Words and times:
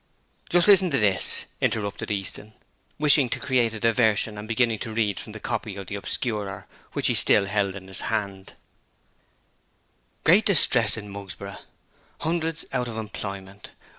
'Just 0.49 0.67
listen 0.67 0.89
to 0.89 0.97
this,' 0.97 1.45
interrupted 1.61 2.09
Easton, 2.09 2.53
wishing 2.97 3.29
to 3.29 3.39
create 3.39 3.71
a 3.75 3.79
diversion 3.79 4.35
and 4.35 4.47
beginning 4.47 4.79
to 4.79 4.91
read 4.91 5.19
from 5.19 5.31
the 5.31 5.39
copy 5.39 5.75
of 5.75 5.85
the 5.85 5.93
Obscurer 5.95 6.65
which 6.93 7.05
he 7.05 7.13
still 7.13 7.45
held 7.45 7.75
in 7.75 7.87
his 7.87 8.01
hand: 8.09 8.53
'GREAT 10.23 10.47
DISTRESS 10.47 10.97
IN 10.97 11.07
MUGSBOROUGH. 11.07 11.65
HUNDREDS 12.21 12.65
OUT 12.73 12.87
OF 12.87 12.97
EMPLOYMENT. 12.97 13.69